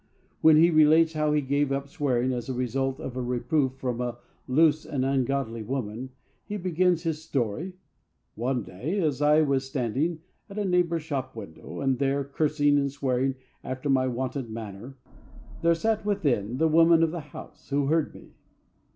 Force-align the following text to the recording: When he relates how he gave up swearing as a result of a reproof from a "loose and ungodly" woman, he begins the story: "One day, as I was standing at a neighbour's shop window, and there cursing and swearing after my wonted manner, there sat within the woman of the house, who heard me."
When 0.41 0.57
he 0.57 0.71
relates 0.71 1.13
how 1.13 1.31
he 1.31 1.41
gave 1.41 1.71
up 1.71 1.87
swearing 1.87 2.33
as 2.33 2.49
a 2.49 2.55
result 2.55 2.99
of 2.99 3.15
a 3.15 3.21
reproof 3.21 3.73
from 3.77 4.01
a 4.01 4.17
"loose 4.47 4.83
and 4.83 5.05
ungodly" 5.05 5.61
woman, 5.61 6.09
he 6.43 6.57
begins 6.57 7.03
the 7.03 7.13
story: 7.13 7.73
"One 8.33 8.63
day, 8.63 8.99
as 8.99 9.21
I 9.21 9.43
was 9.43 9.63
standing 9.67 10.21
at 10.49 10.57
a 10.57 10.65
neighbour's 10.65 11.03
shop 11.03 11.35
window, 11.35 11.81
and 11.81 11.99
there 11.99 12.23
cursing 12.23 12.79
and 12.79 12.91
swearing 12.91 13.35
after 13.63 13.91
my 13.91 14.07
wonted 14.07 14.49
manner, 14.49 14.97
there 15.61 15.75
sat 15.75 16.03
within 16.03 16.57
the 16.57 16.67
woman 16.67 17.03
of 17.03 17.11
the 17.11 17.19
house, 17.19 17.69
who 17.69 17.85
heard 17.85 18.11
me." 18.15 18.29